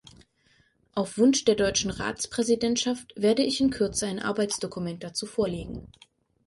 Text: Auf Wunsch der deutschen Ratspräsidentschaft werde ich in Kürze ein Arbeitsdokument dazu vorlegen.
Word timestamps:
Auf 0.95 1.19
Wunsch 1.19 1.45
der 1.45 1.53
deutschen 1.53 1.91
Ratspräsidentschaft 1.91 3.13
werde 3.15 3.43
ich 3.43 3.61
in 3.61 3.69
Kürze 3.69 4.07
ein 4.07 4.17
Arbeitsdokument 4.17 5.03
dazu 5.03 5.27
vorlegen. 5.27 5.89